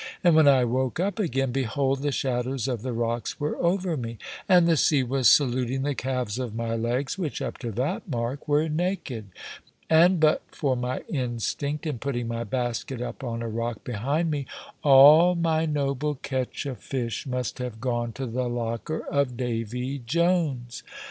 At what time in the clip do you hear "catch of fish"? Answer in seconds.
16.15-17.27